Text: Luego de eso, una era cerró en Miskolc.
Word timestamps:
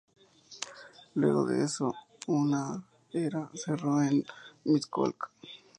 Luego 1.13 1.45
de 1.45 1.63
eso, 1.65 1.93
una 2.25 2.83
era 3.11 3.51
cerró 3.53 4.01
en 4.01 4.23
Miskolc. 4.65 5.29